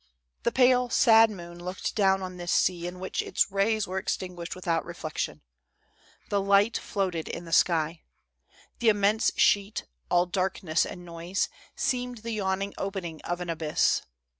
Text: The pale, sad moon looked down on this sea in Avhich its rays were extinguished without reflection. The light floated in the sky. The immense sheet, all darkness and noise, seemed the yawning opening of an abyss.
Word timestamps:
The 0.41 0.51
pale, 0.51 0.89
sad 0.89 1.29
moon 1.29 1.63
looked 1.63 1.93
down 1.95 2.23
on 2.23 2.37
this 2.37 2.51
sea 2.51 2.87
in 2.87 2.95
Avhich 2.95 3.21
its 3.21 3.51
rays 3.51 3.85
were 3.85 3.99
extinguished 3.99 4.55
without 4.55 4.83
reflection. 4.83 5.41
The 6.29 6.41
light 6.41 6.75
floated 6.75 7.27
in 7.27 7.45
the 7.45 7.53
sky. 7.53 8.01
The 8.79 8.89
immense 8.89 9.31
sheet, 9.37 9.85
all 10.09 10.25
darkness 10.25 10.87
and 10.87 11.05
noise, 11.05 11.49
seemed 11.75 12.23
the 12.23 12.31
yawning 12.33 12.73
opening 12.79 13.21
of 13.21 13.41
an 13.41 13.49
abyss. 13.51 14.01